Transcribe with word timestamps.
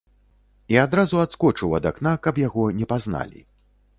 І 0.73 0.79
адразу 0.83 1.19
адскочыў 1.25 1.75
ад 1.79 1.85
акна, 1.91 2.13
каб 2.27 2.41
яго 2.47 2.63
не 2.81 2.85
пазналі. 2.95 3.45